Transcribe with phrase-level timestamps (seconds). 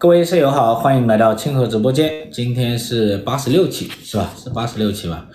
[0.00, 2.30] 各位舍友好，欢迎来到清河直播间。
[2.30, 4.32] 今天是八十六期，是吧？
[4.36, 5.26] 是八十六期吧。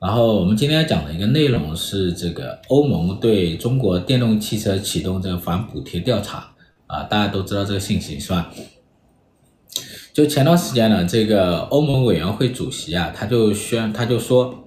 [0.00, 6.48] 然后我们今天要讲的一个内容是这个欧盟对中国电动汽车启动这个反补贴调查
[6.86, 8.50] 啊，大家都知道这个信息是吧？
[10.14, 14.64] 就前段时间呢，这个欧盟委员会主席啊，他就宣，他就说，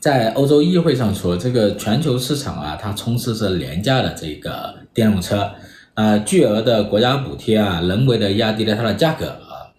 [0.00, 5.50] 在欧洲议会上说，这个全球市场啊，它充斥着廉价的这个电动车。
[5.96, 9.72] 啊，巨额的国家补贴啊，人为的压低了它的价格啊。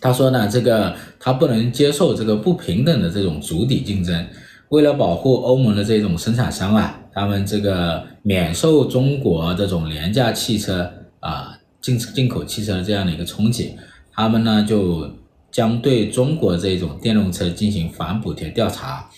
[0.00, 4.26] 他说呢，这个他不能接受这个不平等的这种筑底竞争。
[4.70, 10.90] 为了保护欧盟的这种生产商啊，他们这个免受中国这种廉价汽车
[11.20, 13.76] 啊进进口汽车的这样的一个冲击，
[14.12, 15.08] 他们呢就
[15.52, 19.08] 将对中国这种电动车进行反补贴调查，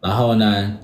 [0.00, 0.78] 然后呢。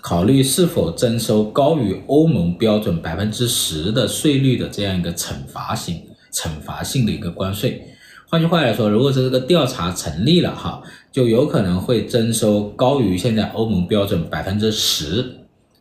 [0.00, 6.02] 考虑是否征收高于欧盟标准百分之十的税率的这样一个惩罚性、
[6.32, 7.82] 惩罚性的一个关税。
[8.30, 15.24] 换句话来说，如果这个调查成立了哈，就有可能会征收高于现在欧盟标准百分之十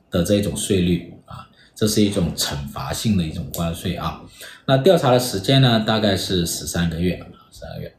[0.09, 4.21] 的这种税率啊，这是一种惩罚性的一种关税啊。
[4.65, 7.93] 那调查的时间呢，大概是十三个月，十三个月。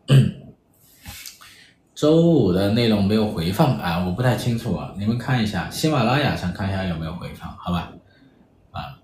[1.99, 7.91] 周五的内容没有回放啊，我不太清楚啊，你们看一下喜马拉雅上看一下有没有回放，好吧？
[8.71, 9.03] 啊，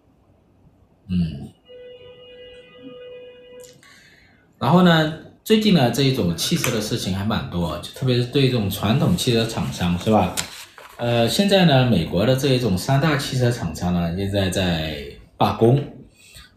[1.08, 1.48] 嗯，
[4.60, 10.32] 然后呢，最近呢这一种汽车的事情还蛮多，就特别是对这种传统汽车厂商是吧？
[10.96, 15.04] 呃，现在呢，美国的这一种三大汽车厂商呢，现在在
[15.36, 15.82] 罢工，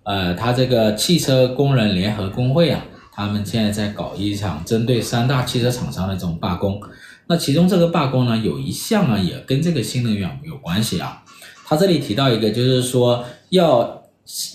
[0.03, 2.85] 呃，他这个汽车工人联合工会啊。
[3.17, 6.79] 他们现在在搞一场针对三大汽车厂商的这种罢工，
[7.25, 11.23] 那其中这个罢工呢，有一项呢也跟这个新能源有关系啊。
[11.65, 14.03] 他这里提到一个，就是说要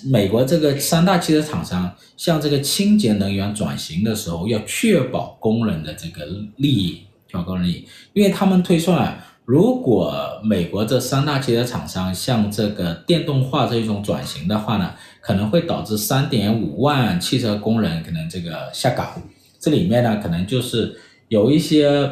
[0.05, 6.24] 美国这个三大汽车厂商向这个清洁能源转型的时候，要确保工人的这个
[6.55, 9.27] 利益，确保工人利益，因为他们推算啊。
[9.44, 19.20] 如果美国这三大汽车厂商向这个电动化这一种转型的话呢，可能会导致三点五万汽车工人可能这个下岗。
[19.58, 20.96] 这里面呢，可能就是
[21.27, 22.08] 有一些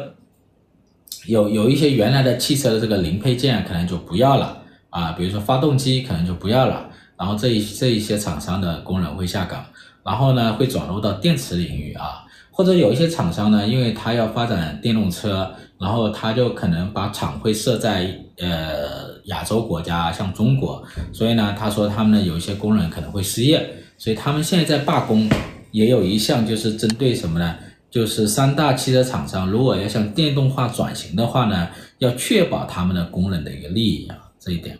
[1.25, 9.63] 有有一些原来的汽车的这个零配件可能就不要了啊，比如说发动机可能就不要了，然后这一这一些厂商的工人会下岗，
[10.03, 15.49] 然后呢会转入到电池领域啊，或者有一些厂商呢，因为他要发展电动车。
[15.81, 25.27] 然后他就可能把厂会设在呃亚洲国家，像中国，所以呢，他说他们呢有一些工人可能会失业，所以他们现在在罢工，
[25.71, 27.55] 也有一项就是针对什么呢？
[27.89, 31.67] 就是三大汽车厂商如果要向电动化转型的话呢，
[31.97, 34.77] 要确保他们的工人的一个利益啊，这一点。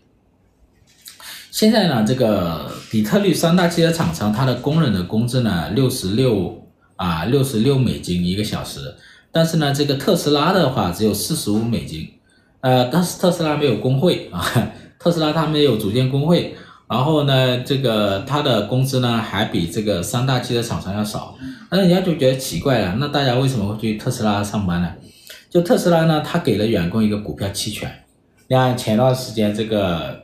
[1.50, 6.64] 现在呢，这个底特律三大汽车厂商，它的工人的工资呢六十六
[6.96, 8.96] 啊六十六美金一个小时。
[9.31, 12.08] 但是呢，这个特斯拉的话只有四十五美金，
[12.59, 14.44] 呃，但是特斯拉没有工会啊，
[15.00, 16.53] 特斯拉它没有组建工会，
[16.90, 21.36] 然后呢，这个它的工资呢还比这个三大汽车厂商要少，
[21.70, 24.91] 那人家就觉得奇怪了，那大家为什么会去特斯拉上班呢？
[25.50, 28.03] 就特斯拉呢，他给了员工一个股票期权，
[28.47, 30.24] 你看前段时间这个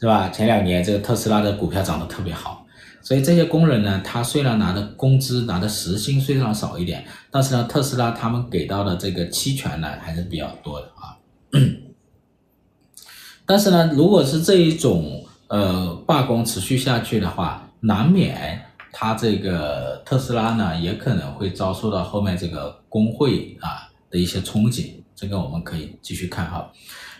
[0.00, 0.28] 是吧？
[0.28, 2.65] 前两年这个特斯拉的股票涨得特别好。
[3.06, 11.14] 所以这些工人呢，他虽然拿的工资拿的时薪虽然少一点，但是呢，特斯拉他们给到的这个期权呢还是比较多的啊。
[13.46, 26.68] 但是呢，如果是这一种呃罢工持续下去的话，难免他这个特斯拉呢也可能会遭受到后面这个工会啊的一些冲击，这个我们可以继续看哈。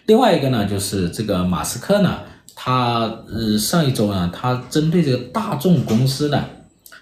[0.06, 2.22] 另外一个呢，就是这个马斯克呢。
[2.58, 6.42] 他呃上一周呢，他针对这个大众公司呢，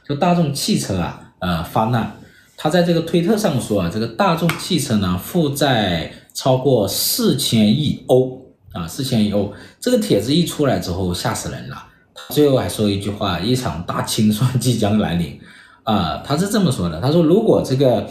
[0.07, 2.17] 就大众汽车啊，呃发难。
[2.57, 9.53] 他在这个推特上说啊，这个大众汽车呢负债超过四千亿欧啊，四千亿欧。
[9.81, 11.87] 这个帖子一出来之后吓死人了。
[12.13, 15.39] 他最后还说一句话，一场大清算即将来临
[15.85, 16.21] 啊。
[16.27, 18.11] 他是这么说的，他说如果这个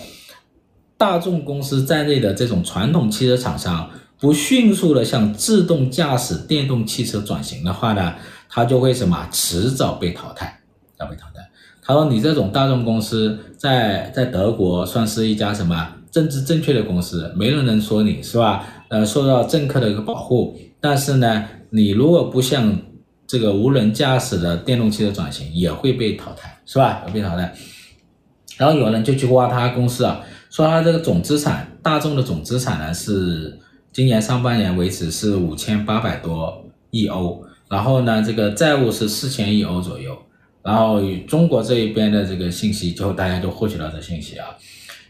[0.97, 3.89] 大众公司在内的这种传统汽车厂商。
[4.23, 8.15] 不迅速的向自动驾驶电动汽车转型的话呢，
[8.47, 10.61] 它就会什么迟早被淘汰，
[10.97, 11.45] 要被淘汰。
[11.81, 18.65] 他说你这种大众公司在在德国算是一家什么政治正确的公司，没人能说你是吧？
[18.87, 20.57] 呃，受到政客的一个保护。
[20.79, 22.79] 但是呢，你如果不向
[23.27, 27.03] 这个无人驾驶的电动汽车转型，也会被淘汰，是吧？
[27.05, 27.53] 会被淘汰。
[28.55, 33.59] 然后有人就去挖他公司啊，说他这个总资产，大众的总资产呢是。
[33.93, 40.17] 今年上半年为止是五千八百多亿欧，然后呢，这个债务是四千亿欧左右，
[40.63, 44.47] 然后中国这一边的这个信息，就大家就获取到这信息啊，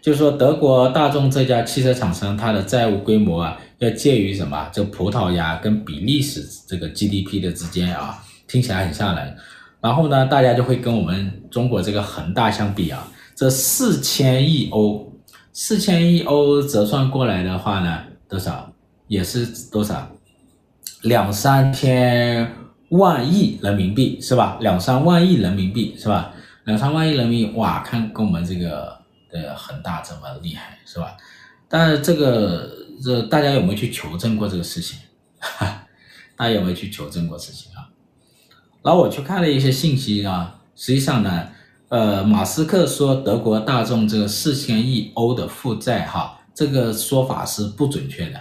[0.01, 4.69] 就是说德国大众这家汽车厂商，它的债务规模啊，要介于什么？
[4.74, 9.33] 这葡萄牙跟比利时这个 GDP 的之间啊，听起来很吓人。
[9.80, 15.09] 然后呢，大家就会跟我们中国这个恒大相比啊，这四千亿欧，
[15.53, 18.73] 四千亿欧折算过来的话呢，多少？
[19.13, 20.07] 也是多少？
[21.04, 22.51] 两三千。
[22.89, 24.56] 万亿人民币是吧？
[24.62, 26.31] 两三万亿人民币是吧？
[26.65, 28.95] 两三万亿人民币哇，看跟我们这个
[29.31, 31.18] 的恒大这么厉害是吧？
[31.68, 32.69] 但是这个
[33.04, 35.00] 这大家有没有去求证过这个事情？
[35.39, 35.88] 哈，
[36.38, 37.89] 大家有没有去求证过事情啊？
[38.83, 41.48] 然后我去看了一些信息啊，实际上呢，
[41.89, 48.39] 呃，马斯克说德国大众这个四千亿欧的负债哈，这个说法是不准确的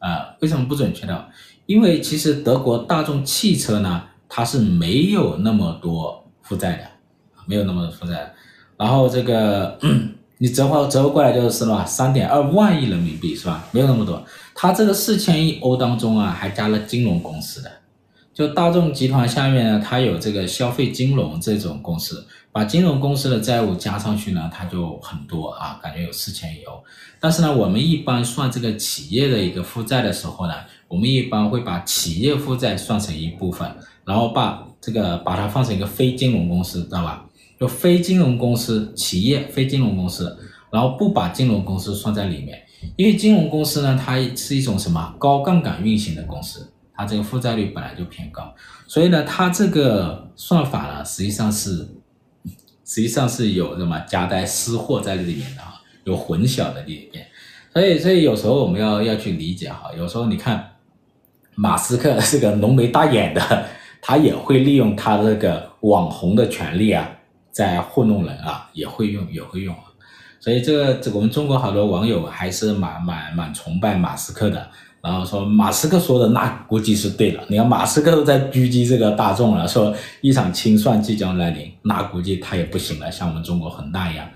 [0.00, 0.34] 啊。
[0.40, 1.24] 为什么不准确呢？
[1.66, 6.84] 因为其实德国大众汽车呢，它是没有那么多负债的，
[7.46, 8.34] 没有那么多负债。
[8.76, 9.78] 然后这个
[10.38, 11.84] 你折合折合过来就是什么？
[11.86, 13.64] 三点二万亿人民币是吧？
[13.70, 14.20] 没有那么多。
[14.54, 17.70] 它这个四千亿欧当中啊，还加了金融公司的。
[18.32, 26.82] 就大众集团下面呢，它有这个消费金融这种公司，把金融公司的债务加上去呢，它就很多啊，感觉有四千亿欧。
[27.20, 30.54] 但是呢，我们一般算这个企业的一个负债的时候呢，
[30.88, 33.70] 我们一般会把企业负债算成一部分，
[34.04, 37.24] 然后把这个把它放成一个非金融公司，知道吧？
[37.58, 40.36] 就非金融公司企业非金融公司，
[40.72, 42.58] 然后不把金融公司算在里面，
[42.96, 48.52] 因为金融公司呢，它是一种什么高杠杆运行的公司，它这个负债率本来就偏高，
[48.88, 51.86] 所以呢，它这个算法呢，实际上是
[52.90, 57.24] 实际上是有什么夹带私货在里面的啊，有混淆的里面，
[57.72, 60.66] 所以所以有时候我们要要去理解哈，有时候你看。
[61.56, 63.66] 马斯克是个浓眉大眼的，
[64.00, 67.06] 他也会利用他这个网红的权利啊，
[67.50, 69.76] 在糊弄人啊，也会用，也会用。
[70.38, 74.70] 所以这个，这个我们中国好多网友还是蛮蛮蛮崇拜马斯克的。
[75.02, 77.40] 然后说马斯克说的那估计是对的。
[77.48, 84.28] 你看马斯克都在狙击这个大众了，说一场清算即将来临，那估计他也不行了，像我们中国恒大一样。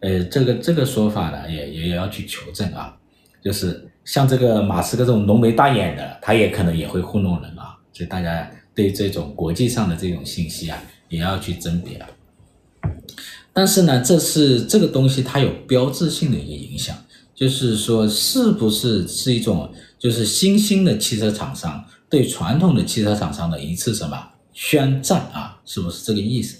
[0.00, 2.96] 呃，这个这个说法呢，也也要去求证啊，
[3.42, 3.88] 就是。
[4.04, 10.76] 像这个马斯克这种浓眉大眼的，他也可能也会糊弄人啊，所以大家对这种国际上的这种信息啊，
[11.08, 12.08] 也要去甄别啊。
[13.52, 16.96] 但是呢，这是这个东西它有标志性的一个影响，
[17.32, 24.20] 就是说是不是是一种就是新兴的汽车厂商对传统的汽车厂商的一次什么
[24.52, 25.60] 宣战啊？
[25.64, 26.58] 是不是这个意思？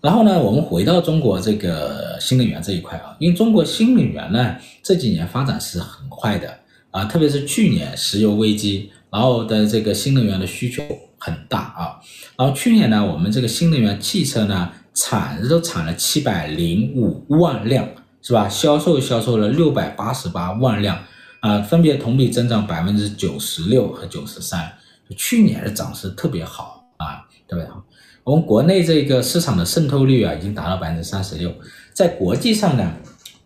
[0.00, 6.52] 然后呢，我们回到中国这个新能源这一块啊，因为中国新能源呢这几年发展是很快的
[6.90, 10.82] 啊，特别是去年石油危机，然后的这个新能源的需求
[11.18, 12.00] 很大啊，
[12.36, 17.88] 然后去年呢，我们这个新能源汽车呢产都产了七百零五万辆，
[18.20, 18.48] 是吧？
[18.48, 21.04] 销售销售了六百八十八万辆
[21.40, 24.72] 啊，分别同比增长百分之九十六和九十三，
[25.16, 27.82] 去年的涨势特别好啊，特别好。
[28.22, 31.52] 我们国内这个市场的渗透率啊，已经达到百分之三十六。
[31.94, 32.94] 在国际上呢，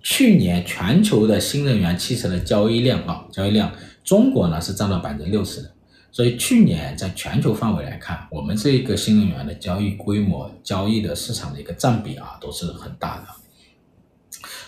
[0.02, 5.70] 去年全球的新能源汽车的交易量啊，交易量，中国呢是占到百分之六十的。
[6.10, 13.26] 所以去年在全球范围来看，我们这个新能源的交易规模、交易的市场的一个占比啊，都是很大的。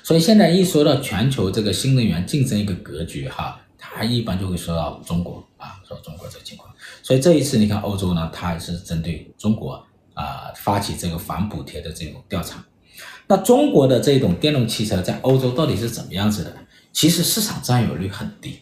[0.07, 6.73] 所以现在一说到全球这个新能源竞争一个格局哈，它一般就会说到中国啊，说中国这个情况。
[7.03, 9.85] 所以这一次你看欧洲呢，它还是针对中国。
[10.15, 12.65] 啊，发起这个反补贴的这种调查，
[13.27, 16.57] 那中国的这种电动汽车在欧洲到底是怎么样子的？
[16.91, 18.61] 其实市场占有率很低，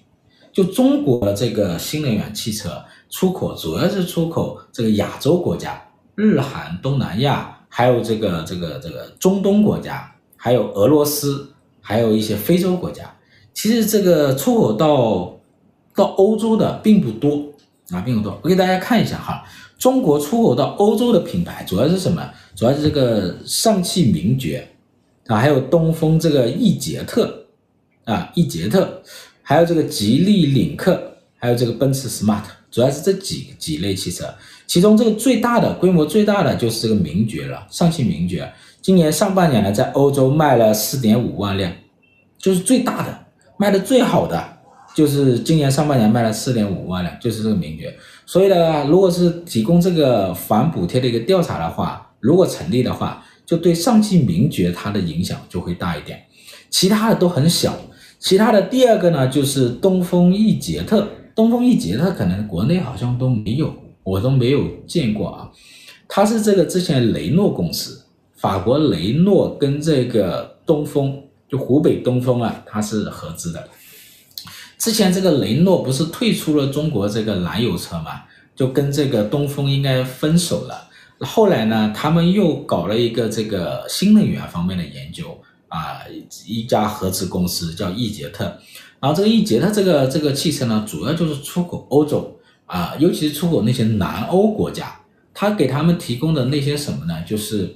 [0.53, 5.81] 就中国的这个新能源汽车出口主要是出口这个亚洲国家，
[6.17, 10.13] 日韩、东南亚，还有这个这个这个中东国家，
[10.45, 11.49] 还有俄罗斯，
[11.81, 13.11] 还有一些非洲国家。
[13.55, 15.41] 其实这个出口到
[15.95, 17.51] 到欧洲的并不多
[17.89, 18.39] 啊，并不多。
[18.43, 19.43] 我给大家看一下哈。
[19.79, 22.31] 中国出口到欧洲的品牌主要是什么？
[22.55, 24.69] 主要是这个上汽名爵
[25.29, 27.47] 啊，还有东风这个奕捷特
[28.05, 29.03] 啊，奕捷特，
[29.41, 34.27] 还有这个吉利领克，还有这个奔驰 smart，主要是这几几类汽车。
[34.67, 38.53] 其中这个最大的规模最大的就是这个名爵了，上汽名爵，
[38.85, 41.73] 今年上半年呢，在欧洲卖了四点五万辆，
[42.37, 43.19] 就是最大的，
[43.57, 44.59] 卖的最好的。
[44.95, 47.97] 就是今年上半年卖了四点五万辆，就是这个名爵。
[48.27, 56.23] 所以呢，如果是提供这个反补贴的一个调查的话，如果成立的话，就对上汽名爵它的影响就会大一点。
[56.69, 57.75] 其他的都很小。
[58.19, 61.09] 其他的第二个呢，就是东风奕捷特。
[61.35, 65.51] 东风奕捷特可能国内好像都没有，我都没有见过啊。
[66.07, 68.04] 它是这个之前雷诺公司，
[68.45, 73.69] 法国雷诺跟这个东风，就湖北东风啊，它是合资的。
[74.77, 78.25] 之前这个雷诺不是退出了中国这个燃油车嘛，
[78.55, 80.91] 就跟这个东风应该分手了。
[81.21, 86.01] 后来呢，他们又搞了一个这个新能源方面的研究啊，
[86.47, 88.45] 一家合资公司叫易捷特。
[89.01, 95.01] 然后这个易捷特这个这个汽车呢，主要就是出口欧洲啊，尤其是出口那些南欧国家。
[95.33, 97.23] 他给他们提供的那些什么呢？
[97.27, 97.75] 就是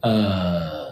[0.00, 0.86] 呃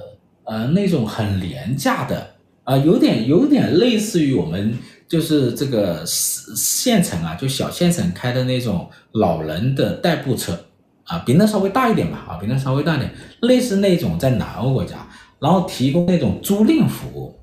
[0.44, 2.34] 呃那种很廉价的
[2.64, 4.78] 啊，有点有点类似于我们。
[5.08, 10.66] 就是这个县城啊，就小县城开的那种老人的代步车
[11.04, 13.10] 啊，比那稍微大一点吧，啊，比那稍微大一点，
[13.40, 17.34] 类似那种在南欧国家，然后提供那种租赁服务。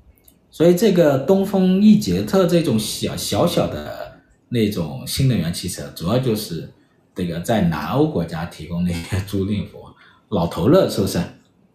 [0.48, 4.16] 所以这个东风奕捷特这种小小小的
[4.48, 6.70] 那种新能源汽车，主要就是
[7.16, 9.86] 这个在南欧国家提供那些 租赁服务。
[10.28, 11.18] 老头乐是不是？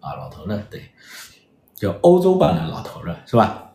[0.02, 0.84] 啊，老头乐，对，
[1.76, 3.70] 就欧洲版的老头乐是吧？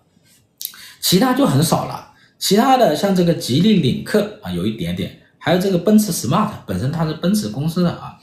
[1.00, 8.18] 其他就很少了，其他的像这个吉利领克啊，有一点点，还有这个奔驰 smart，本身它是奔驰公司的啊。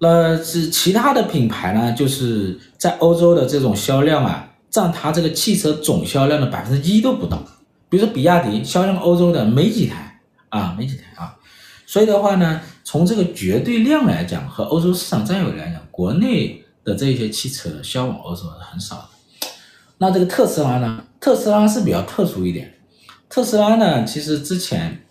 [0.00, 7.42] 那是其他的品牌呢，就是在欧洲的这种销量啊，占它这个汽车总销量的百分之一都不到。
[7.88, 11.36] 比如说比亚迪，销量欧洲的没几台啊，没几台啊。
[11.86, 19.48] 所以的话呢，从这个绝对量来讲和欧洲市场占有来讲，国内的这些汽车销往欧洲是很少的。
[19.98, 21.04] 那这个特斯拉呢？
[21.20, 22.72] 特斯拉是比较特殊一点。
[23.28, 25.04] 特斯拉呢，其实之前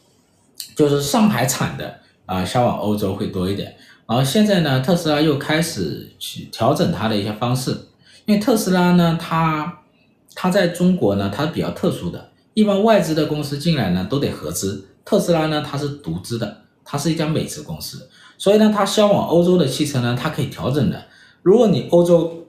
[0.75, 3.75] 就是上海产的啊，销往欧洲会多一点。
[4.07, 7.71] 然后现在呢，特斯拉又开始去调整它的一些方式。
[8.25, 9.79] 因为特斯拉呢，它
[10.33, 12.31] 它在中国呢，它是比较特殊的。
[12.53, 14.87] 一般外资的公司进来呢，都得合资。
[15.05, 18.09] 特斯拉呢，它是独资的，它是一家美资公司。
[18.37, 21.05] 所以呢，它销往欧洲的汽车呢，它可以调整的。
[21.47, 22.45] 如果你欧洲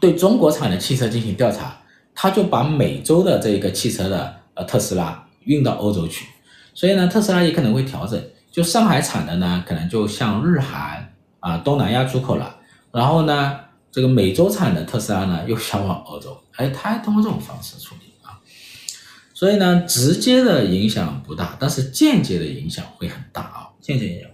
[0.00, 1.80] 对中国产的汽车进行调查，
[2.12, 6.26] 他就把美洲的这个汽车的呃特斯拉运到欧洲去，
[6.74, 8.20] 所以呢，特斯拉也可能会调整，
[8.50, 12.56] 就上海产的呢，可能就向日韩啊东南亚出口了，
[12.90, 13.60] 然后呢，
[13.92, 18.40] 这个美洲产的特斯拉呢又销往欧洲，哎，他还通过这种方式处理啊，
[19.32, 24.27] 所以呢，直接的影响不大，但是间接的影响会很大啊，间接影响。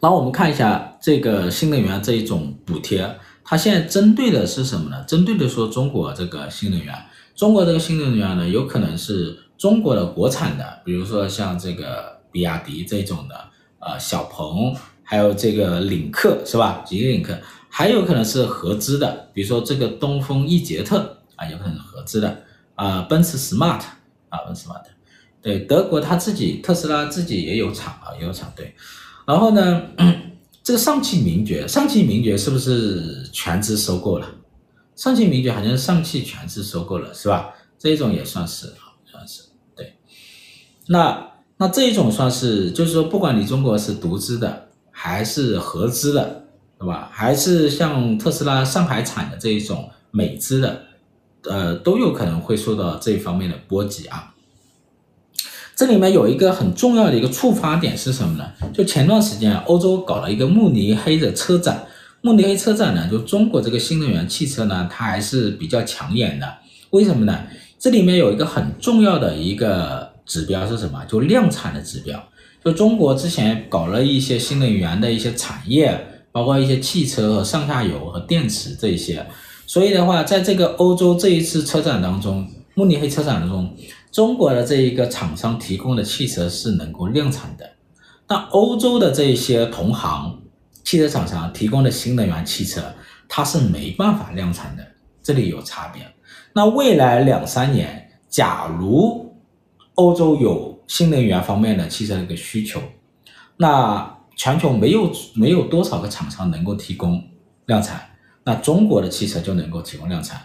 [0.00, 3.18] 然后我们看一下这个新能源这一种补贴。
[3.44, 5.04] 它现在针对的是什么呢？
[5.04, 6.94] 针对的说中国这个新能源，
[7.34, 13.34] 中国这个新能源呢，有可能是中国的国产的，比如说像这个比亚迪这种的，
[13.80, 16.84] 呃，小鹏，还有这个领克是吧？
[16.86, 17.36] 吉利领克，
[17.68, 22.44] 还有可能是合资的，比如说这个东风易捷特啊，有可能合资的
[22.76, 23.80] 啊，奔驰 smart
[24.28, 24.82] 啊，奔驰 smart，
[25.42, 28.72] 对，德国它自己特斯拉自己也有厂啊，也有厂，对，
[29.30, 29.82] 然后呢？
[30.64, 34.26] 这个上汽名爵，上汽名爵是不是全资收购了？
[34.96, 37.54] 上汽名爵好像是上汽全资收购了，是吧？
[37.78, 38.72] 这一种也算是，
[39.06, 39.42] 算是
[39.76, 39.94] 对。
[40.88, 46.44] 那那这一种算是，就是说，不管你中国是独资的还是合资的，
[46.76, 47.08] 对吧？
[47.12, 50.82] 还是像特斯拉上海产的这一种美资的，
[51.44, 54.34] 呃，都有可能会受到这一方面的波及啊。
[55.80, 58.44] 这里面有一个很重要的一个触发点是什么呢？
[58.70, 61.86] 就前段时间欧洲搞了一个慕尼黑的车展，
[62.20, 66.46] 慕尼黑车展呢，就中国这个新能源汽车呢，它还是比较抢眼的。
[66.90, 67.44] 为什么呢？
[67.78, 71.02] 这里面有一个很重要的一个指标是什么？
[71.06, 72.22] 就量产的指标。
[72.62, 75.98] 就中国之前搞了一些新能源的一些产业，
[76.30, 79.26] 包括一些汽车和上下游和电池这些。
[79.66, 83.74] 所以的话，在这个欧洲这一次车展当中，慕尼黑车展当中。
[84.12, 87.70] 中国的这一个厂商提供的汽车是能够量产的，
[88.26, 90.40] 那欧洲的这些同行
[90.82, 92.82] 汽车厂商提供的新能源汽车，
[93.28, 94.84] 它是没办法量产的，
[95.22, 96.02] 这里有差别。
[96.52, 99.32] 那未来两三年，假如
[99.94, 102.80] 欧洲有新能源方面的汽车的一个需求，
[103.56, 107.22] 那全球没有没有多少个厂商能够提供
[107.66, 108.00] 量产，
[108.42, 110.40] 那中国的汽车就能够提供量产，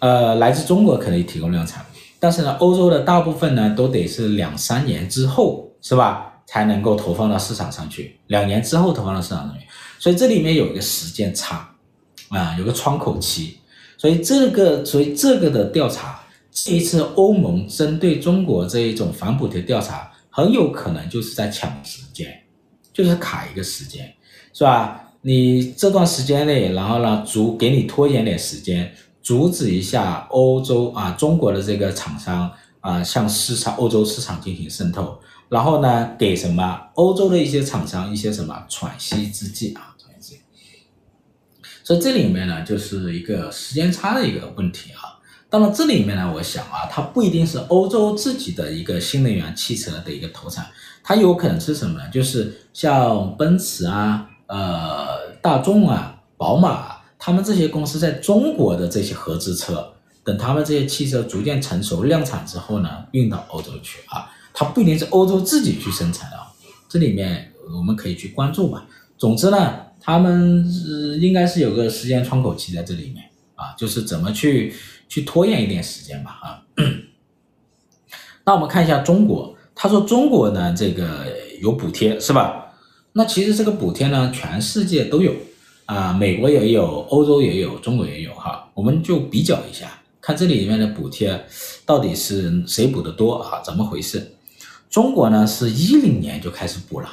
[0.00, 1.82] 呃，来自中国可以提供量产。
[2.20, 8.18] 但是呢，欧洲的大部分呢，都得是两三年之后，是吧，才能够投放到市场上去。
[8.26, 9.64] 两年之后投放到市场上去，
[9.98, 11.72] 所以这里面有一个时间差，
[12.30, 13.58] 啊，有个窗口期。
[13.96, 16.20] 所以这个，所以这个的调查，
[16.50, 22.42] 这一次欧盟针对中国这一种反补贴调查，很有可能就是在抢时间，
[22.92, 24.12] 就是卡一个时间，
[24.52, 25.04] 是吧？
[25.20, 28.92] 你这段时间内，然后呢，足给你拖延点时间。
[29.28, 35.20] 阻止一下欧洲啊，中国的这个厂商啊，向市场欧洲市场进行渗透，
[35.50, 41.62] 然后呢，给什么欧洲的一些厂商一些什么喘息之计啊，喘息之计。
[41.84, 45.20] 所以这里面呢，就是一个时间差的一个问题啊。
[45.50, 50.66] 当然这里面呢，我想啊，它不一定是欧洲自己的一个新能源汽车的一个投产，
[51.02, 52.08] 它有可能是什么呢？
[52.08, 66.36] 就是像奔驰啊、呃大众啊、宝马啊，他们这些公司在中国的这些合资车，等他们这些汽车逐渐成熟量产之后呢，运到欧洲去啊，它不一定是欧洲自己去生产的，
[66.88, 68.86] 这里面我们可以去关注吧。
[69.16, 74.74] 总之呢，他们是应该是有个时间窗口期在这里面啊，就是怎么去。
[75.10, 76.60] 去拖延一点时间吧，啊，
[78.44, 81.24] 那我们看一下中国，他说中国呢，这个
[81.62, 82.66] 有补贴是吧？
[83.14, 85.32] 那其实这个补贴呢，全世界都有
[85.88, 89.90] 啊，美国也有，欧洲也有，中国也有哈，我们就比较一下，
[90.20, 91.42] 看这里面的补贴
[91.86, 93.62] 到底是谁补的多啊？
[93.64, 94.34] 怎么回事？
[94.90, 97.08] 中国呢是一零年就开始补了，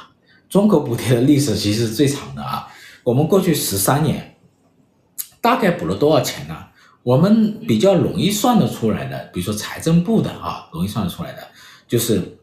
[0.50, 2.68] 中国补贴的历史其实是最长的啊，
[3.02, 4.36] 我们过去十三年
[5.40, 6.54] 大概补了多少钱呢？
[7.02, 11.48] 我们比较容易算得出来的，比如说财政部的啊，容易算得出来的，
[11.88, 12.36] 就是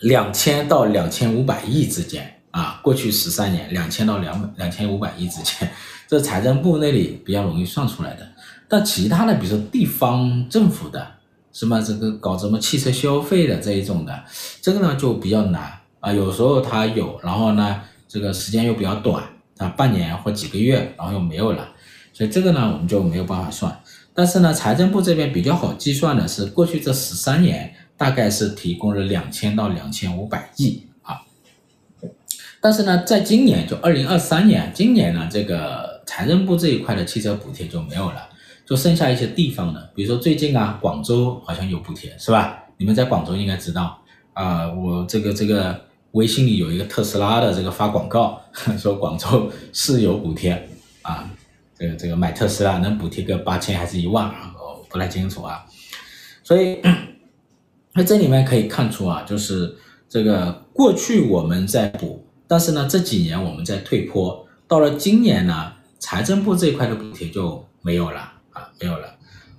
[0.00, 5.68] 两千到两千五百亿之间啊，过去十三年两千到两百两千五百亿之间，
[6.06, 8.28] 这财政部那里比较容易算出来的。
[8.68, 11.06] 但其他的，比如说地方政府的，
[11.52, 14.24] 什么这个搞什么汽车消费的这一种的，
[14.60, 16.12] 这个呢就比较难啊。
[16.12, 19.24] 有时候它有，然后呢这个时间又比较短
[19.58, 21.68] 啊，半年或几个月，然后又没有了。
[22.12, 23.74] 所以这个呢，我们就没有办法算。
[24.14, 30.82] 但是呢，财政部这边比较好计算的是，过去这十三年大概是提供了两千到两千五百亿。
[32.62, 38.28] 但是呢，在今年就二零二三年，今年呢，这个财政部这一块的汽车补贴就没有了，
[38.64, 42.62] 就剩下一些地方的，比如说最近啊，广州好像有补贴，是吧？
[42.76, 44.00] 你们在广州应该知道
[44.32, 45.78] 啊，我这个这个
[46.12, 48.40] 微信里有一个特斯拉的这个发广告，
[48.78, 50.68] 说广州是有补贴
[51.02, 51.28] 啊。
[51.76, 54.26] 这个这个买特斯拉能补贴个八千还是一万？
[54.54, 55.66] 我不太清楚啊。
[56.44, 56.80] 所以，
[57.92, 59.74] 那这里面可以看出啊，就是
[60.08, 62.21] 这个过去我们在补，
[62.52, 69.16] 但是呢这几年我们在退坡，到了今年呢，财政部这一块的补贴就没有了啊，没有了。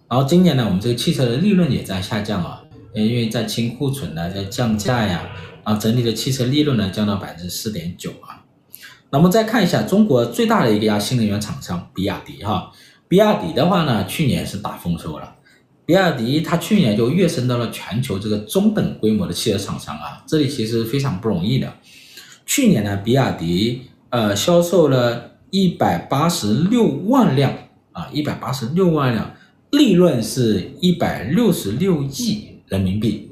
[0.07, 2.61] 然后今年呢，我们这个汽车的利润也在下降啊，
[2.93, 5.27] 因为在清库存呢，在降价呀，
[5.63, 8.45] 啊，整体的汽车利润呢降到百分之四点九啊。
[9.09, 12.71] 那么再看一下中国最大的一家新能源厂商比亚迪哈，
[13.07, 15.33] 比亚迪的话呢，去年是大丰收了。
[15.85, 21.73] 比亚迪它去年就跃升到了全球这个中等规模的汽车厂商啊，这里其实非常不容易的。
[22.45, 27.53] 去年呢，比亚迪呃销售了一百八十六万辆
[27.91, 29.31] 啊，一百八十六万辆，
[29.71, 33.29] 利润是一百六十六亿人民币。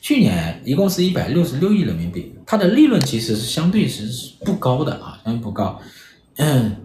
[0.00, 5.78] 去年一共是一百六十六亿人民币，它的利润其实是相对是不高的啊，相对不高。
[6.36, 6.76] 嗯，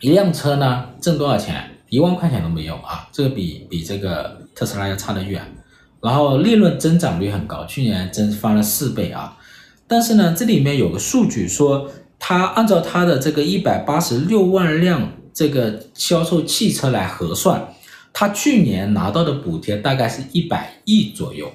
[0.00, 1.70] 一辆车呢挣多少钱？
[1.88, 5.40] 一万块钱都没有啊，这个比比这个特斯拉要差得远。
[6.02, 9.36] 然后利润增长率很高，去年增翻了四倍啊。
[9.86, 17.68] 但是呢，这里面有个数据说，它按照它的这个一百八十六万辆这个销售汽车来核算，
[18.12, 21.52] 它去年拿到的补贴大概是一百亿左右。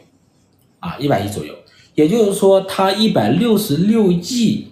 [0.79, 1.53] 啊，一百亿左右，
[1.93, 4.67] 也就是说，它一百六十六亿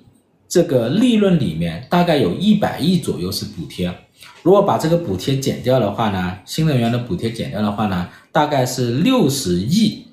[0.48, 3.94] 这个利润里面，大概有一百亿左右是补贴。
[4.42, 10.08] 如果把这个补贴减掉的话呢，新能源的补贴减掉的话呢，大概是六十亿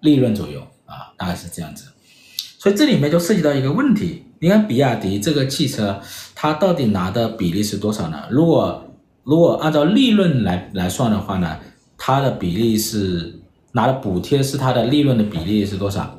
[0.00, 1.84] 利润左右啊，大概是这样子。
[2.64, 6.00] 所以这里面就涉及到一个问题，你看比亚迪这个汽车，
[6.34, 8.22] 它到底拿的比例是多少呢？
[8.30, 8.82] 如果
[9.22, 11.58] 如果按照利润来来算的话呢，
[11.98, 13.40] 它的比例是。
[13.76, 16.16] 拿的补贴是它的利润的比例是多少？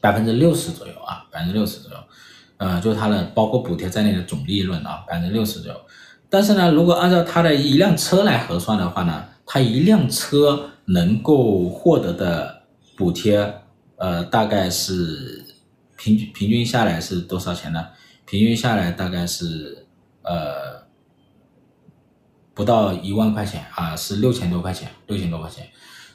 [0.00, 1.96] 百分之六十左右啊，百分之六十左右，
[2.58, 5.80] 呃，就是它的包括补贴在内的总利润啊，百分之六十左右。
[6.30, 12.62] 但是呢，如果按照它的一辆车来核算的话呢，它一辆车能够获得的
[12.96, 13.52] 补贴，
[14.04, 15.42] 呃，大概是
[15.96, 17.88] 平均平均下来是多少钱呢？
[18.26, 19.86] 平均下来大概是
[20.20, 20.84] 呃
[22.52, 25.66] 不到一万块钱啊，是六千多块钱，六千多块钱。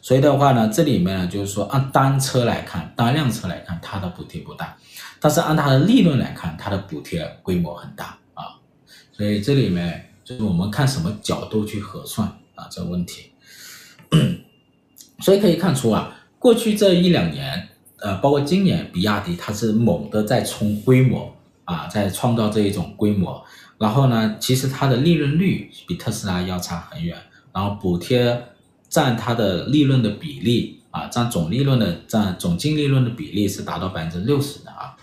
[0.04, 4.78] 所以的话呢，这里面呢，就是说按单车来看，单辆车来看，它的补贴不大，
[5.20, 8.62] 但是按它的利润来看，它的补贴规模很大啊。
[9.12, 13.32] 所以这里面就是我们看什么角度去核算啊这个问题。
[15.22, 17.69] 所以可以看出啊，过去这一两年，
[18.02, 21.36] 呃，包括今年，比亚迪它是猛的在冲规模
[21.66, 23.44] 啊，在创造这一种规模。
[23.78, 27.18] 然后呢，其实它的利润率比特斯拉要差很远，
[27.54, 28.44] 然后补贴。
[28.92, 34.98] 占它的利润的比例啊，占总利润的占总净利润的比例是达到百分之六十的啊。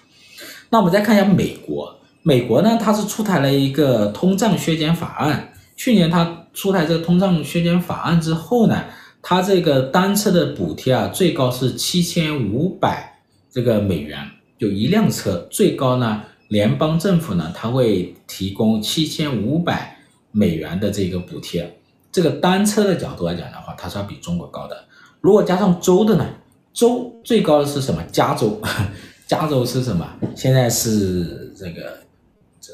[0.70, 5.52] 那我们再看一下美国，美国呢，它是出台了一个通胀削减法案。
[5.76, 8.86] 去年它出台这个通胀削减法案之后呢，
[9.28, 14.24] 它这个单车的补贴啊，最高是七千五百这个美元，
[14.56, 19.98] 就一辆车最高呢，联邦政府呢，它会提供七千五百
[20.30, 21.76] 美元的这个补贴。
[22.12, 24.84] 这个单车的角度来讲的话，它是要比中国高的。
[25.20, 26.24] 如果加上州的呢，
[26.72, 28.00] 州最高的是什么？
[28.12, 28.62] 加州。
[29.26, 30.08] 加州是什么？
[30.36, 31.98] 现在是这个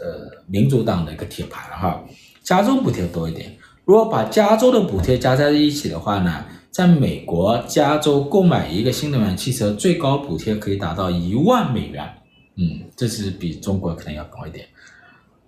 [0.04, 2.04] 呃民主党的一个铁盘哈。
[2.42, 3.56] 加州补贴多一点。
[3.84, 12.08] 如果把加州的补贴加在一起的话呢，在美国加州购买一个新能源汽车最高补贴可以达到一万美元。
[12.56, 14.66] 嗯，这是比中国可能要高一点。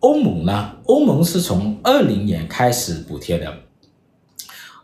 [0.01, 0.73] 欧盟呢？
[0.87, 3.55] 欧盟是从二零年开始补贴的。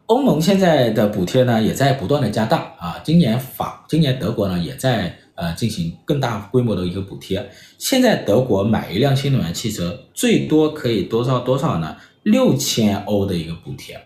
[0.07, 3.01] 欧盟现在的补贴呢也在不断的加大啊。
[3.05, 5.17] 今年法，今年德国呢也在。
[5.37, 7.51] 呃，进行更大规模的一个补贴。
[7.79, 11.97] 现在德国买一辆新能源汽车最多可以多少多少呢？
[12.23, 14.01] 六千欧的一个补贴。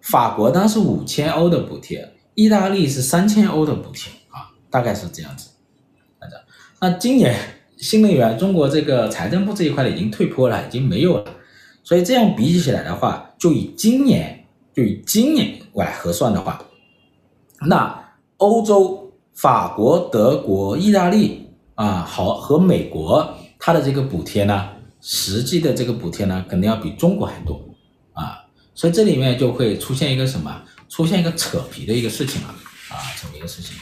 [0.00, 5.50] 法国当时五千欧的补贴，意大利是三千欧的补贴啊，大概是这样子。
[6.20, 6.26] 那
[6.88, 7.34] 那今年
[7.76, 11.24] 新能源，中国这个财政部这一块已经退坡了，已经没有了。
[11.84, 16.64] 所以这样比起来的话，就以今年就以今年来核算的话，
[17.66, 19.00] 那欧洲。
[19.34, 24.68] 法国、德国、意大利啊，好和美国，它的这个补贴呢，
[25.02, 27.60] 实际的这个补贴呢，肯定要比中国还多
[28.12, 30.62] 啊，所以这里面就会出现一个什么？
[30.88, 32.48] 出现一个扯皮的一个事情了
[32.90, 33.76] 啊，这么一个事情。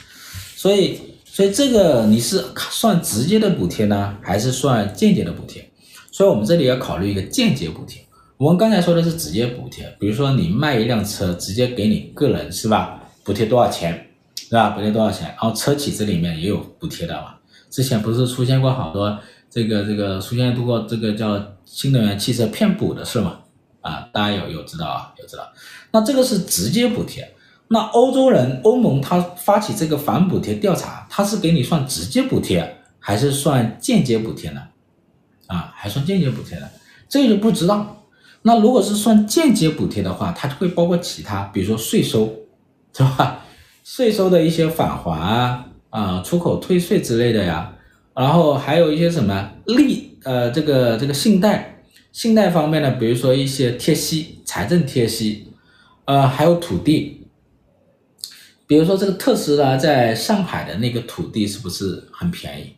[0.56, 5.70] 所以，所以这个你是算直接的补贴呢，还是算间接的补贴？
[6.12, 8.00] 所以我们这里要考虑一个间接补贴。
[8.37, 13.02] 我们刚才说的是直接补贴，比如说你卖一辆车，直接给你个人是吧？
[13.22, 14.06] 补贴多少钱？
[14.37, 14.70] 是吧？
[14.70, 15.26] 补贴多少钱？
[15.28, 17.35] 然后车企这里面也有补贴的嘛。
[17.70, 19.18] 之前不是出现过好多
[19.50, 23.40] 这个这个出现通过这个叫新能源汽车骗补的事嘛？
[23.80, 25.12] 啊，大家有有知道啊？
[25.18, 25.52] 有知道？
[25.90, 27.34] 那这个是直接补贴。
[27.68, 34.62] 那欧洲人欧盟他发起这个反补贴调查，他是给你算直接补贴还是算间接补贴呢？
[35.46, 36.68] 啊，还算间接补贴呢？
[37.08, 38.04] 这个就不知道。
[38.42, 42.32] 那如果是算间接补贴的话，它就会包括其他，比如说税收，
[42.96, 43.44] 是吧？
[43.82, 47.72] 税收的一些返还啊，啊，出口退税之类的呀，
[48.20, 55.48] 然后还有一些什么利，呃，这个这个信贷，信贷方面呢，比如说一些贴息，财政贴息，
[56.04, 57.26] 呃，还有土地，
[58.66, 62.74] 比如说这个特斯拉在上海的那个土地是不是很便宜？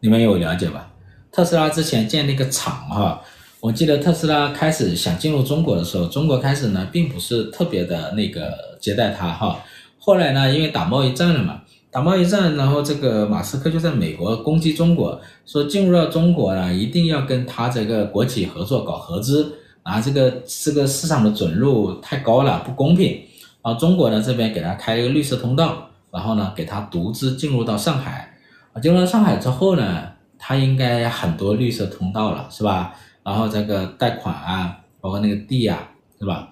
[0.00, 0.92] 你们有了解吧？
[1.32, 3.18] 特斯拉之前建那个厂哈，
[3.60, 9.64] 我记得特斯拉开始想进入中国的时候，中国开始呢，并不是特别的那个接待他哈。
[9.98, 23.20] 后来呢，因为打贸易战了嘛，打贸易战，然后这个马斯克就在美国攻击中国，说进入到中国呢，一定要跟他这个国企合作搞合资，啊，这个这个市场的准入太高了，不公平，
[23.60, 28.38] 啊，中国呢这边给他开一个绿色通道，然后呢给他独资进入到上海，
[28.72, 32.94] 啊，进入到上海之后呢，他应该很多绿色通道了，是吧？
[33.22, 36.48] 然后这个贷款啊，包括那个地啊，是吧？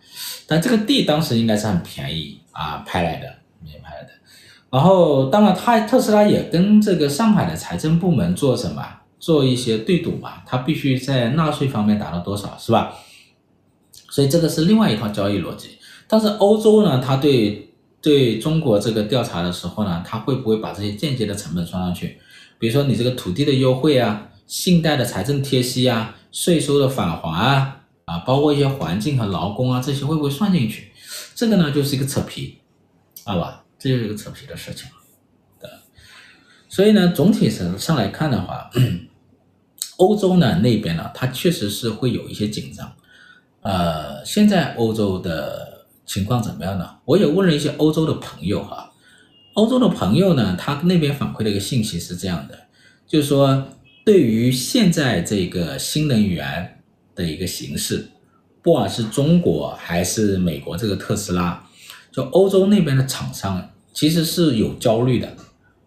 [0.46, 3.26] 但这个地当时应该是很便宜啊，拍来的。
[3.62, 4.08] 明白的，
[4.70, 8.82] 然后当然，他特斯拉也跟这个上海的财政部门做什么？
[9.18, 12.94] 做一些对赌嘛，他必须在纳税方面达到多少，是吧？
[14.08, 15.76] 所以这个是另外一套交易逻辑。
[16.08, 22.18] 但是欧洲呢，他对对中国这个调查的时候呢，他会不会把这些间接的成本算上去？
[22.58, 30.92] 比如说你这个土地的优惠啊，信贷的财政贴息啊，税收的返还啊，啊，包括一些环境和劳工啊，这些会不会算进去？
[31.34, 32.58] 这个呢，就是一个扯皮。
[33.26, 34.86] 好吧，这就是一个扯皮的事情，
[35.58, 35.70] 对。
[36.68, 38.70] 所以呢，总体上上来看的话，
[39.96, 42.94] 欧洲呢那边呢，它确实是会有一些紧张。
[43.62, 46.98] 呃，现在欧洲的情况怎么样呢？
[47.06, 48.92] 我也问了一些欧洲的朋友哈，
[49.54, 52.58] 欧洲的朋友呢，他那边反馈的一个信息是这样的，
[53.06, 53.66] 就是说，
[54.04, 56.82] 对于现在这个新能源
[57.14, 58.10] 的一个形势，
[58.60, 61.66] 不管是中国还是美国这个特斯拉。
[62.12, 65.28] 就欧洲那边的厂商其实是有焦虑的，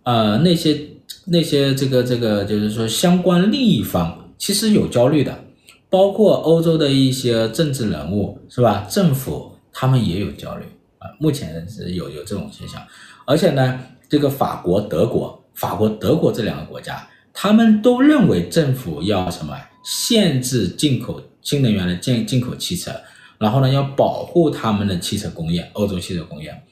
[0.04, 0.80] 呃，那些
[1.26, 5.44] 那些这个这个就是说相关利益方其实有焦虑的，
[5.90, 8.88] 包括欧洲的一些政治人物是吧？
[8.90, 10.66] 政府他们也有焦虑
[11.00, 12.82] 啊，目前是有有这种现象，
[13.26, 22.92] 而且呢，这个法国、德国、法国、德国这两个国家，他们都认为政府要什么限制进口新能源的进进口汽车。
[23.38, 26.63] 然后呢，要保护他们的汽车工业，欧洲汽车工业。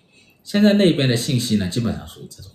[0.44, 2.52] 现在那边的信息呢，基本上属于这种，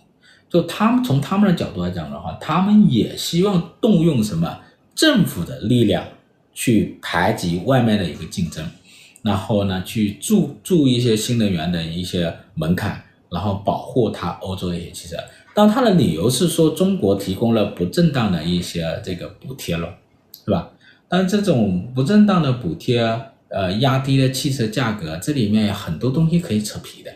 [0.49, 4.59] 就他们从他们的角度来讲的话，他们也希望动用什么
[4.95, 6.05] 政府的力量
[6.53, 8.65] 去排挤外面的一个竞争，
[9.23, 15.17] 然后呢，去注注一些新能源的一些门槛，然后保护它欧洲的一些汽车。
[15.55, 19.89] 当他的理由是说中国提供了不正当的一些这个补贴了，
[20.45, 20.71] 是吧？
[21.09, 23.01] 但这种不正当的补贴，
[23.57, 27.11] 呃，压低了汽车价格，这里面很多东西可以扯皮的，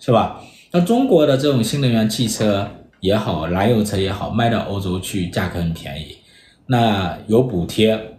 [0.00, 0.42] 是吧？
[0.72, 6.16] 那中国的这种新能源汽车也好，燃油车也好，卖到欧洲去价格很便宜，
[6.66, 8.16] 那有补贴，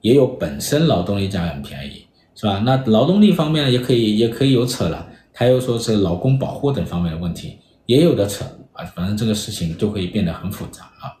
[0.00, 2.62] 也有本身劳动力价格很便宜，是吧？
[2.64, 11.12] 那劳动力方面，也可以也可以有扯了，他又说是劳工保护等方面的问题，也有的扯啊，反正这个事情就会变得很复杂啊，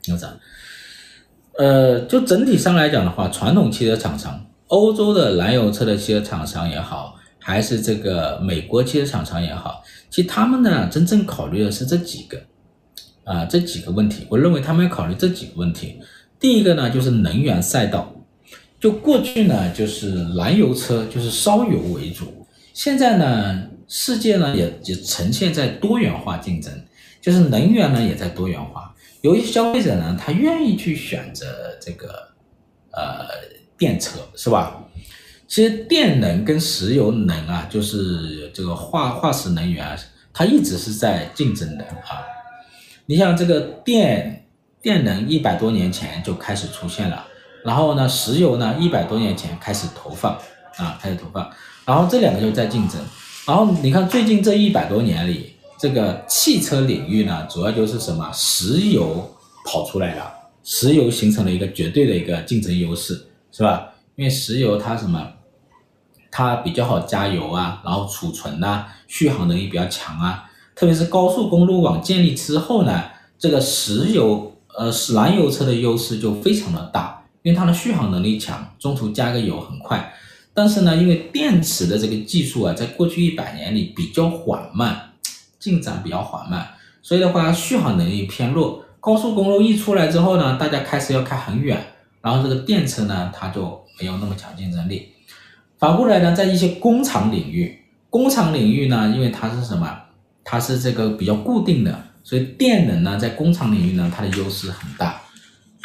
[0.00, 0.38] 就这样。
[1.58, 12.40] 呃，就整体上来讲的话，传统汽车厂商，欧洲的燃油车的汽车厂商也好，还是这个美国汽车厂商也好，其实他们呢，真正考虑的是这几个，
[13.24, 14.26] 啊、这几个问题。
[14.28, 16.00] 我认为他们要考虑这几个问题。
[16.38, 18.14] 第一个呢，就是能源赛道。
[18.78, 26.72] 就过去呢，就是燃油车就是烧油为主，现在呢，世界呢也也呈现在多元化竞争，
[27.20, 28.94] 就是能源呢也在多元化。
[29.20, 32.08] 有一些消费者呢，他愿意去选择这个
[32.92, 33.26] 呃
[33.80, 34.76] 电车，是吧？
[35.48, 39.96] 其实电能跟石油能啊，就是这个化化石能源啊，
[40.32, 42.22] 它一直是在竞争的啊。
[43.06, 44.46] 你像这个电
[44.80, 47.26] 电能一百多年前就开始出现了，
[47.64, 50.38] 然后呢，石油呢一百多年前开始投放
[50.76, 51.50] 啊，开始投放，
[51.86, 53.00] 然后这两个就在竞争。
[53.46, 55.56] 然后你看最近这一百多年里。
[55.82, 60.30] 这个汽车领域呢，主要就是什么石油跑出来了，
[60.62, 63.18] 石油形成了一个绝对的一个竞争优势，
[63.52, 63.90] 是吧？
[64.16, 65.32] 因为石油它什么，
[66.30, 70.50] 它比较好加油啊，然后储存呐，续航能力比较强啊。
[70.74, 73.04] 特别是高速公路网建立之后呢，
[73.38, 80.12] 这个石油呃是，燃油车的优势就非常的大，因为它的续航能力强，中途加个油很快。
[80.54, 85.06] 但是呢，因为电池的这个技术啊，在过去一百年里比较缓慢。
[85.60, 86.66] 进展比较缓慢，
[87.02, 88.82] 所以的话续航能力偏弱。
[88.98, 91.78] 高速公路一出来之后呢，大家开始要开很远，
[92.20, 95.08] 然后这个电车呢，它就没有那么强竞争力。
[95.78, 97.78] 反过来呢，在一些工厂领域，
[98.08, 99.98] 工厂领域呢，因为它是什么？
[100.44, 105.20] 它是这个比较固定的，所以电能呢，在工厂领域呢，它的优势很大。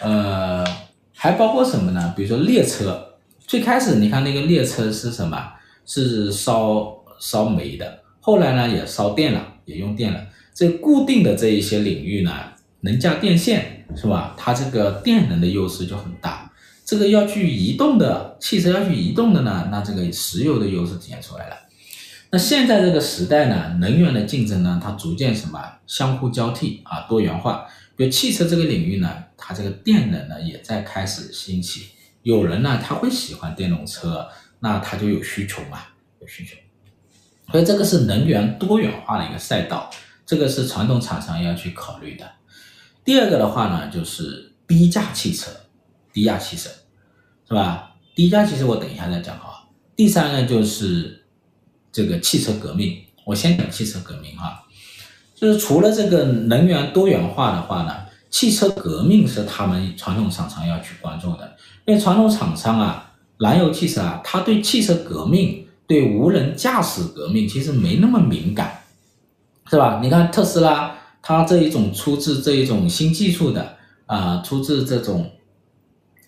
[0.01, 0.65] 呃，
[1.13, 2.13] 还包括什么呢？
[2.15, 3.15] 比如说列车，
[3.47, 5.53] 最开始你看那个列车是什么？
[5.85, 9.53] 是烧烧煤的，后来呢也烧电了。
[9.65, 12.31] 也用电了，这固定的这一些领域呢，
[12.85, 14.33] 能架电线是吧？
[14.37, 16.49] 它这个电能的优势就很大。
[16.85, 21.55] 这个要去移动的汽车要去移动的呢，那这个石油的优势体现出来了。
[22.29, 27.65] 那现在这个时代呢，能源的竞争呢，它逐渐什么相互交替啊，多元化。
[27.95, 31.87] 比如汽车这个领域呢，它这个电能呢也在开始兴起。
[32.23, 34.27] 有人呢他会喜欢电动车，
[34.59, 35.79] 那他就有需求嘛，
[36.19, 36.55] 有需求。
[37.51, 39.89] 所以这个是能源多元化的一个赛道，
[40.25, 42.29] 这个是传统厂商要去考虑的。
[43.05, 45.51] 第二个的话呢，就是低价汽车，
[46.11, 46.69] 低价汽车，
[47.47, 47.91] 是吧？
[48.15, 49.63] 低价汽车我等一下再讲啊。
[49.95, 51.23] 第三个就是
[51.91, 54.63] 这个汽车革命，我先讲汽车革命哈，
[55.35, 57.95] 就是除了这个能源多元化的话呢，
[58.29, 65.61] 汽车革命是他们传统厂商要去关注的，因为传统厂商啊，燃油汽车啊，它对汽车革命。
[65.87, 68.81] 对无人驾驶革命其实没那么敏感，
[69.69, 69.99] 是吧？
[70.01, 70.94] 你看特斯拉，
[71.27, 75.31] 它这一种出自这一种新技术的啊、出自这种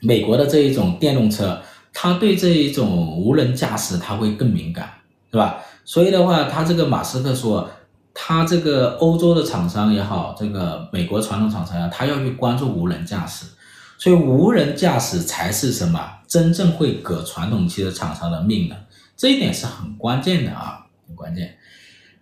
[0.02, 1.62] 美国的这一种电动车，
[1.94, 4.92] 它对这一种无人驾驶它会更敏感，
[5.30, 5.60] 是吧？
[5.86, 7.70] 所以的话，他这个马斯克说，
[8.12, 13.46] 他这个欧洲的厂商也好，这个美国传统厂商也好，他要去关注无人驾驶，
[14.00, 18.76] 所以无人驾驶才是什么真正会革传统汽车厂商的命的。
[19.16, 21.56] 这一点是很关键的啊，很关键。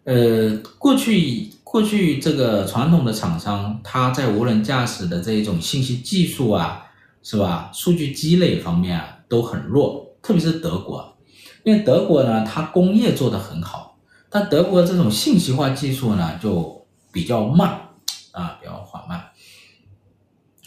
[0.04, 6.86] 呃，过去过去这个传统的厂商，它在无人驾驶的这一种信息技术啊，
[7.22, 7.70] 是吧？
[7.74, 11.18] 数据积累方面啊都很弱，特别是德国，
[11.66, 13.98] 因为德国呢，它工业做得很好，
[14.30, 17.90] 但德国这种信息化技术呢就比较慢
[18.32, 19.22] 啊，比较缓慢，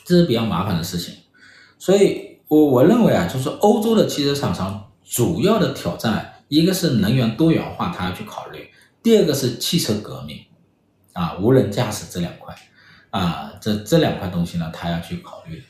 [0.05, 1.15] 这是比较麻烦的事情。
[1.79, 4.85] 所以我我认为啊，就是欧洲的汽车厂商。
[5.03, 8.61] 主要的挑战，一个是能源多元化，他要去考虑；
[9.03, 10.37] 第二个是汽车革命，
[11.19, 12.55] 啊，无人驾驶这两块，
[13.11, 15.61] 啊，这这两块东西呢，他要去考虑，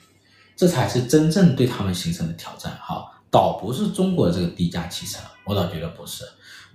[0.55, 2.79] 这才是真正对他们形成的挑战。
[2.83, 6.23] 哈，倒不是中国这个低价汽车，我倒觉得不是，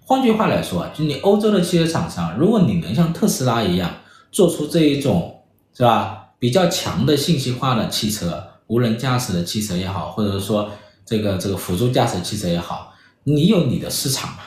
[0.04, 3.94] 换句话来说啊，就你欧洲的汽车厂商，如果你能像特斯拉一样
[4.32, 5.44] 做出这一种
[5.76, 10.72] 是吧，比较强的信息化的汽车，无人驾驶的汽车也好，或者说
[11.06, 12.92] 这个这个辅助驾驶汽车也好，
[13.24, 14.40] 你有你的市场嘛？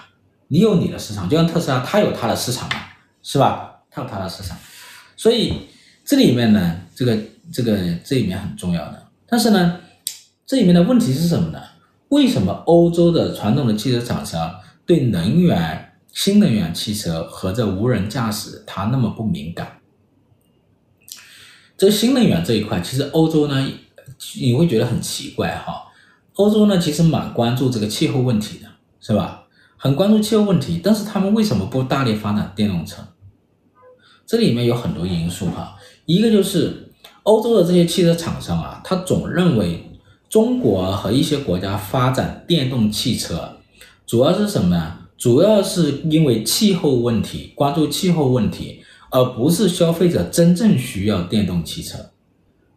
[0.49, 2.77] 你有你的市场，就像特斯拉，它有它的市场嘛，
[3.23, 3.76] 是吧？
[3.97, 4.55] 它有它的市场，
[5.17, 5.55] 所以
[6.05, 7.19] 这里面呢，这个
[7.51, 9.81] 这个这里面很重要的，但是呢，
[10.45, 11.59] 这里面的问题是什么呢？
[12.09, 14.55] 为什么欧洲的传统的汽车厂商
[14.85, 19.79] 对能源、新能源汽车和这无人驾驶它那么不敏感？
[21.79, 23.67] 这新能源这一块，其实欧洲呢，
[24.39, 25.85] 你会觉得很奇怪哈。
[26.35, 28.69] 欧洲呢，其实蛮关注这个气候问题的，
[29.01, 29.45] 是吧？
[29.79, 33.03] 很关注气候问题，但是他们为什么不大力发展电动车？
[34.27, 35.77] 这里面有很多因素哈。
[36.05, 39.83] 一个就是欧洲的这些汽车厂商啊，他总认为。
[40.29, 43.59] 中国和一些国家发展电动汽车，
[44.05, 44.99] 主要是什么呢？
[45.17, 51.97] 主要是因为气候问题，关注气候问题，而不是消费者真正需要电动汽车。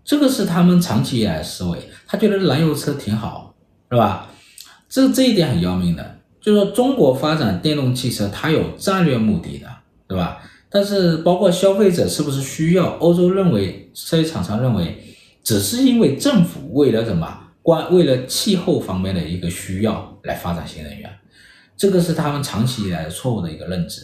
[0.06, 1.80] 这个是他们长期以来思维。
[2.06, 3.56] 他觉得燃油车挺好，
[3.90, 4.30] 是吧？
[4.88, 9.68] 这这一点很要命的，就是说中国发展电动汽车，它有战略目的的，
[10.08, 10.38] 对吧？
[10.70, 12.98] 但是包括消费者是不是需要？
[13.00, 15.04] 欧洲认为，这些厂商认为。
[15.42, 21.10] 只是因为政府为了什么关为了气候方面的一个需要来发展新能源，
[21.76, 24.02] 这个是他们长期以来错误的一个认知。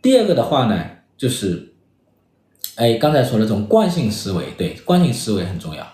[0.00, 0.84] 第二个的话呢，
[1.16, 1.72] 就是，
[2.76, 5.84] 哎，刚才说的这种惯性思维，对，惯性思维很重要。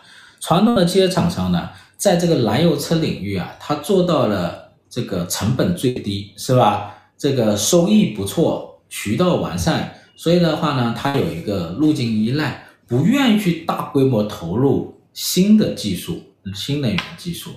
[0.40, 6.92] 传统的汽车厂商呢，在这个燃油车领域啊，它做到了这个成本最低，是吧？
[7.16, 12.62] 这个收益不错，渠道完善，所以的话呢，它有一个路径依赖。
[12.88, 16.22] 不愿意去大规模投入新的技术、
[16.54, 17.50] 新能源技术，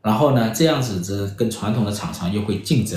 [0.00, 2.96] 然后呢，这样子这跟传统的厂商又会竞争，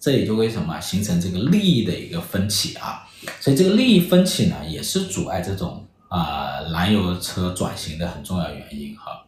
[0.00, 3.06] 这也就为什么形成这个利益的一个分歧啊。
[3.38, 9.26] 所以这个利益分歧呢，也是阻碍这种啊燃油车转型的很重要原因哈。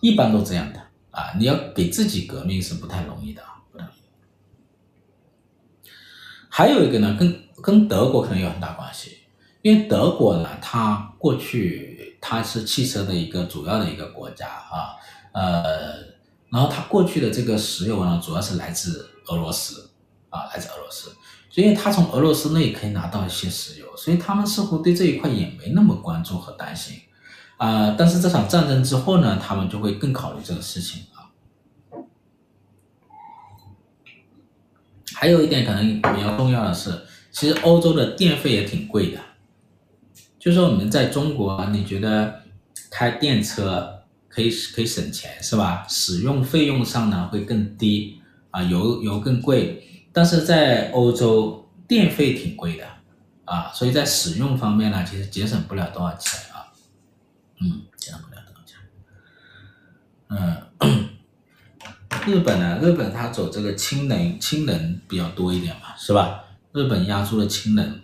[0.00, 3.50] 一般都这样的啊，你要给自己革命是不太容易的啊。
[6.56, 9.18] 还有一个呢，跟跟德国可能有很大关系。
[9.62, 14.94] 因为德国呢，它过去它是汽车的一个主要的一个国家啊，
[15.32, 15.94] 呃，
[16.50, 19.90] 然后它过去的这个石油呢，主要是来自俄罗斯
[20.30, 21.10] 啊，来自俄罗斯，
[21.50, 26.96] 所以它从俄罗斯那里可以拿到一些石油，所以他们似乎对这一块也没那么关注和担心
[27.56, 27.96] 啊。
[27.98, 31.26] 但是这场战争之后呢，他们就会更考虑这个事情啊。
[35.12, 39.20] 还有一点可能比较重要的是，其实欧洲的电费也挺贵的。
[40.38, 42.42] 就说我们在中国，你觉得
[42.90, 45.86] 开电车可以可以省钱是吧？
[45.88, 52.86] 使用费用上呢会更低啊，油油更贵，但是在欧洲电费挺贵的
[53.44, 56.72] 啊，所以在使用方面呢，其实节省不了多少钱啊，
[57.60, 58.78] 嗯，节省不了多少钱。
[60.28, 60.63] 嗯，
[62.26, 66.40] 日本呢，日本它走这个氢能，氢能比较多一点嘛，是吧？
[66.72, 68.00] 日本压住了氢能。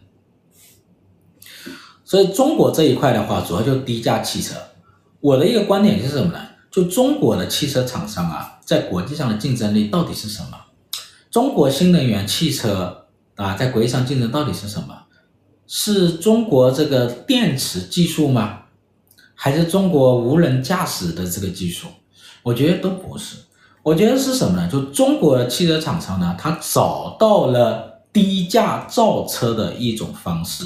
[2.04, 4.54] 所以中国这一块的话，主要就低价汽车。
[5.20, 6.40] 我的一个观点是什么呢？
[6.70, 10.58] 就中国的汽车厂商啊，在国际上的竞争力到底是什么？
[11.30, 13.06] 中国新能源汽车
[13.36, 15.04] 啊，在国际上竞争到底是什么？
[15.66, 18.62] 是中国这个电池技术吗？
[19.34, 21.88] 还是中国无人驾驶的这个技术？
[22.42, 23.36] 我觉得都不是。
[23.82, 24.68] 我觉得是什么呢？
[24.70, 30.64] 就中国的汽车厂商呢，他找到了低价造车的一种方式。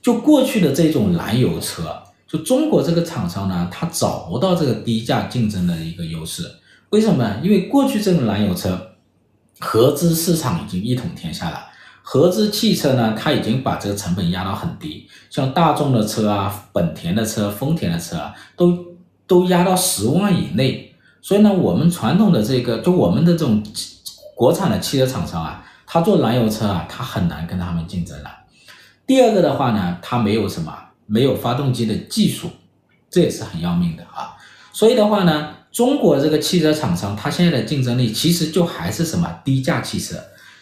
[0.00, 6.50] 就过去的这种燃油车，就中国这个厂商呢，它找不到这个低价竞争的一个优势。
[6.90, 7.40] 为什么呢？
[7.42, 8.92] 因为过去这种燃油车，
[9.58, 11.66] 合资市场已经一统天下了。
[12.00, 18.78] 合资汽车呢，它已经把这个成本压到很低，像大众的车啊、本田的车、丰田的车啊，都
[19.26, 20.87] 都压到十万以内。
[21.28, 23.62] 所以呢，我们传统的这个，就我们的这种
[24.34, 28.30] 国产的汽车厂商啊，它做燃油车啊，它很难跟他们竞争了。
[29.06, 30.72] 第二个的话呢，它没有什么，
[31.04, 32.48] 没有发动机的技术，
[33.10, 34.38] 这也是很要命的啊。
[34.72, 40.16] 所以的话呢，中国这个汽车厂商，它现在的竞争力其实就还是什么低价汽车，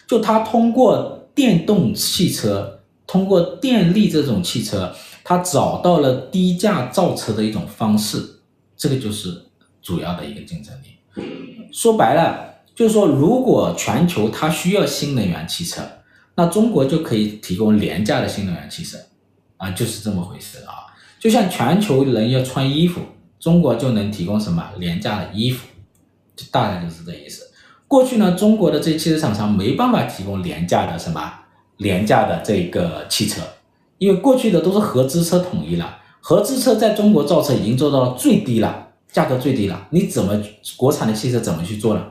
[0.05, 4.93] 就它通过电动汽车，通过电力这种汽车，
[5.23, 8.41] 它找到了低价造车的一种方式，
[8.75, 9.45] 这个就是
[9.87, 11.23] 主要的一个竞争力。
[11.71, 15.81] 说白了，就是说，如果全球它需要新能源汽车。
[16.35, 18.95] 那中国就可以提供廉价的新能源汽车，
[19.55, 20.85] 啊，就是这么回事啊。
[21.19, 23.01] 就像全球人要穿衣服，
[23.39, 25.65] 中国就能提供什么廉价的衣服，
[26.35, 27.49] 就大概就是这意思。
[27.87, 31.33] 过去呢，中国的这汽车厂商没办法提供廉价的什么
[31.77, 33.41] 廉价的这个汽车，
[33.97, 40.39] 因为过去的都是合资车统一了，合资车在中国造车已经做到了最低了，价格最低了，你怎么
[40.75, 42.01] 国产的汽车怎么去做呢？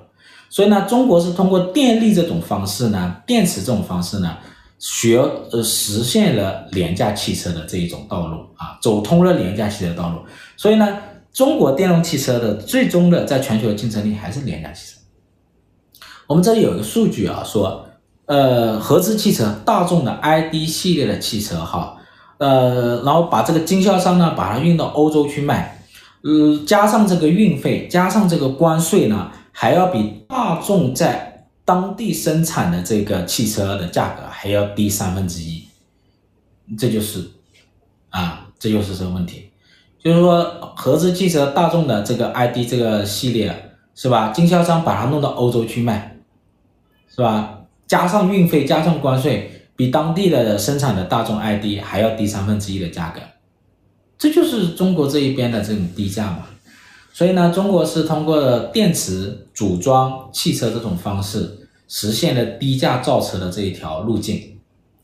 [0.48, 4.36] 所以呢，中国是通过电力这种方式呢，电池这种方式呢，
[4.78, 5.18] 学
[5.50, 10.20] 呃实现了廉价汽车的这一种道路啊，走通了廉价汽车道路。
[10.56, 10.96] 所以呢，
[11.32, 15.00] 中国电动汽车的最终的在全球的竞争力还是廉价汽车。
[16.26, 17.86] 我们这里有一个数据啊，说
[18.26, 21.96] 呃合资汽车，大众的 ID 系列的汽车哈，
[22.38, 25.75] 呃，然后把这个经销商呢，把它运到欧洲去卖，
[26.26, 29.30] 呃，加上这个运费，加上这个关税呢。
[29.58, 35.64] 还要比大众在当地生产的这个汽车的价格还要低三分之一，
[36.76, 37.26] 这就是
[38.10, 39.48] 啊，这就是这个问题，
[39.98, 40.44] 就是说
[40.76, 44.30] 合资汽车大众的这个 ID 这个系列是吧？
[44.30, 46.18] 经销商把它弄到欧洲去卖，
[47.08, 47.60] 是吧？
[47.86, 53.22] 加上运费，加上关税，比当地的生产的大众 ID 还要低三分之一的价格，
[54.18, 56.46] 这就是中国这一边的这种低价嘛。
[57.12, 64.58] 所以呢，中国是通过电池组装汽车这种方式实现了低价造车的这一条路径，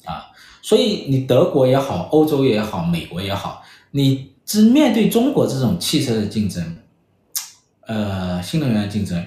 [0.04, 0.26] 啊，
[0.60, 6.76] 所以你德国也好，欧洲也好，美国也好，你只面对中国这种汽车的竞争，
[7.86, 9.24] 呃，新能源竞争，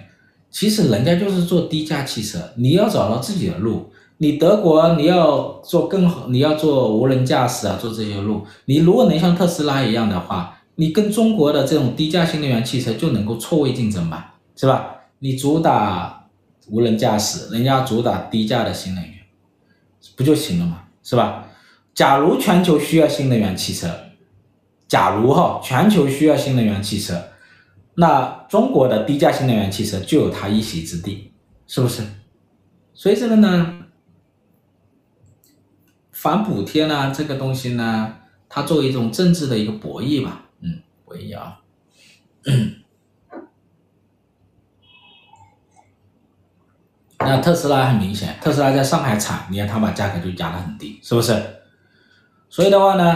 [0.52, 3.90] 其实人家就是做低价汽车，你要找到自己的路。
[4.18, 10.52] 你德国你要做更好，你要做无人驾驶啊，做这些路，你如果能像特斯拉一样的话。
[10.78, 14.94] 你跟中国的这种低价新能源汽车就能够错位竞争吧，是吧？
[15.20, 16.28] 你主打
[16.70, 19.14] 无人驾驶，人家主打低价的新能源，
[20.18, 20.84] 不就行了吗？
[21.02, 21.48] 是吧？
[21.94, 23.90] 假如全球需要新能源汽车，
[24.86, 27.24] 假如哈全球需要新能源汽车，
[27.96, 31.32] 那中国的低价新能源汽车就有它一席之地，
[31.68, 32.04] 是不是？
[32.94, 33.85] 所以这个呢，
[36.26, 38.16] 反补贴呢，这个东西呢，
[38.50, 40.42] 它作为一种政治的一个博弈吧。
[40.60, 41.60] 嗯，博弈啊，
[47.20, 51.40] 那特斯拉很明显，特斯拉在上海产，你看他把价格就压得很低，是不是？
[52.50, 53.16] 所以的话呢，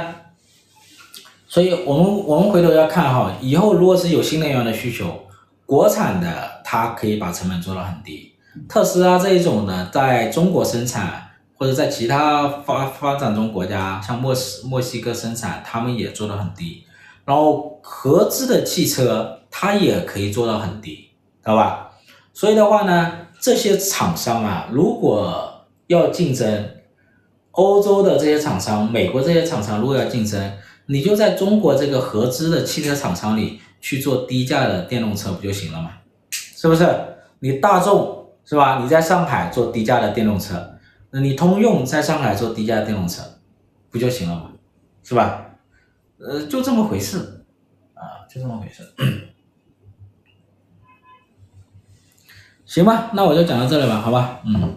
[1.47, 5.28] 所以我们我们回头要看哈，以后如果是有新能源的需求，
[5.66, 8.36] 国产的它可以把成本做到很低，
[8.68, 11.28] 特斯拉这一种呢，在中国生产
[11.60, 16.86] 或者在其他发发展中国家，像墨西墨西哥生产，他们也做的很低。
[17.26, 20.95] 然后合资的汽车它也可以做到很低，
[21.43, 21.91] 知道吧？
[22.34, 26.70] 所以的话呢，这些厂商啊，如果要竞争，
[27.51, 30.53] 欧洲的这些厂商、美国这些厂商如果要竞争，
[30.86, 35.91] 你就在中国这个合资的汽车厂商里去做低价的电动车不就行了吗？
[36.32, 36.88] 是不是？
[37.41, 38.80] 你大众是吧？
[38.82, 40.55] 你在上海做低价的电动车，
[41.12, 43.24] 那你通用在上海做低价电动车，
[43.89, 44.51] 不就行了吗？
[45.03, 45.45] 是吧？
[46.20, 47.45] 呃，就这么回事，
[47.93, 48.84] 啊，就这么回事，
[52.66, 54.76] 行吧，那我就讲到这里吧，好吧，嗯。